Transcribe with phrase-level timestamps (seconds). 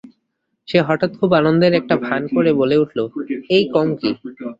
[0.67, 1.73] সে হঠাৎ খুব একটা আনন্দের
[2.05, 2.99] ভান করে বলে উঠল,
[3.49, 4.09] এই কম কী!